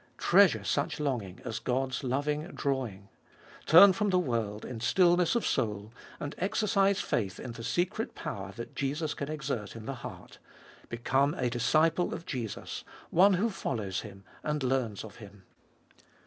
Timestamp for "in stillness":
4.65-5.35